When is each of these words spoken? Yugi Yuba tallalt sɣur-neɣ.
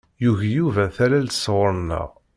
Yugi 0.23 0.49
Yuba 0.57 0.83
tallalt 0.95 1.35
sɣur-neɣ. 1.37 2.09